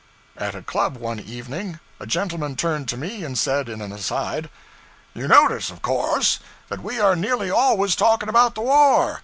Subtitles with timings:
[0.35, 4.49] At a club one evening, a gentleman turned to me and said, in an aside
[5.13, 6.39] 'You notice, of course,
[6.69, 9.19] that we are nearly always talking about the war.